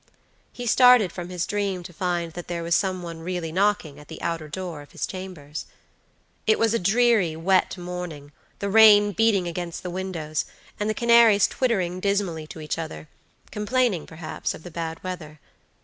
[0.51, 4.07] He started from his dream to find that there was some one really knocking at
[4.07, 5.67] the outer door of his chambers.
[6.47, 10.45] It was a dreary, wet morning, the rain beating against the windows,
[10.79, 15.39] and the canaries twittering dismally to each othercomplaining, perhaps, of the bad weather.